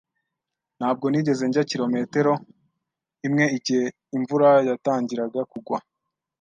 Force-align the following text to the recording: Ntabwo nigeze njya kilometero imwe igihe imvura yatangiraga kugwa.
Ntabwo 0.77 1.05
nigeze 1.07 1.43
njya 1.47 1.63
kilometero 1.71 2.33
imwe 3.27 3.45
igihe 3.57 3.85
imvura 4.17 4.49
yatangiraga 4.67 5.41
kugwa. 5.51 5.77